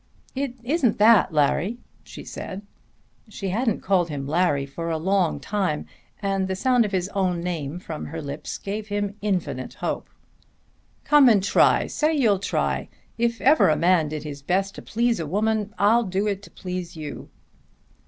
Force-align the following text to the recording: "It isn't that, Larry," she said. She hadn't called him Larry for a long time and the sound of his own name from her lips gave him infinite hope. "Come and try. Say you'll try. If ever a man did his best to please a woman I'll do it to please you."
"It 0.33 0.55
isn't 0.63 0.97
that, 0.97 1.31
Larry," 1.31 1.77
she 2.03 2.23
said. 2.23 2.63
She 3.29 3.49
hadn't 3.49 3.83
called 3.83 4.09
him 4.09 4.25
Larry 4.25 4.65
for 4.65 4.89
a 4.89 4.97
long 4.97 5.39
time 5.39 5.85
and 6.23 6.47
the 6.47 6.55
sound 6.55 6.85
of 6.85 6.91
his 6.91 7.07
own 7.09 7.41
name 7.43 7.77
from 7.77 8.07
her 8.07 8.19
lips 8.19 8.57
gave 8.57 8.87
him 8.87 9.13
infinite 9.21 9.75
hope. 9.75 10.09
"Come 11.03 11.29
and 11.29 11.43
try. 11.43 11.85
Say 11.85 12.15
you'll 12.15 12.39
try. 12.39 12.89
If 13.19 13.39
ever 13.41 13.69
a 13.69 13.75
man 13.77 14.09
did 14.09 14.23
his 14.23 14.41
best 14.41 14.73
to 14.73 14.81
please 14.81 15.19
a 15.19 15.27
woman 15.27 15.71
I'll 15.77 16.05
do 16.05 16.25
it 16.25 16.41
to 16.41 16.49
please 16.49 16.97
you." 16.97 17.29